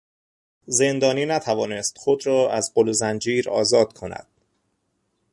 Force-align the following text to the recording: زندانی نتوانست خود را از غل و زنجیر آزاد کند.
زندانی 0.65 1.25
نتوانست 1.25 1.97
خود 1.97 2.25
را 2.27 2.51
از 2.51 2.71
غل 2.75 2.87
و 2.89 2.93
زنجیر 2.93 3.49
آزاد 3.49 3.93
کند. 3.97 4.27